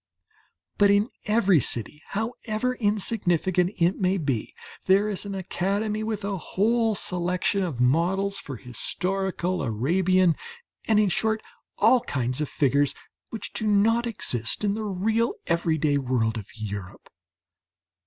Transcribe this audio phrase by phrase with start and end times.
[0.79, 6.37] But in every city, however insignificant it may be, there is an academy with a
[6.37, 10.35] whole selection of models for historical, Arabian,
[10.87, 11.43] and in short,
[11.77, 12.95] all kinds of figures,
[13.29, 17.11] which do not exist in the real everyday world of Europe.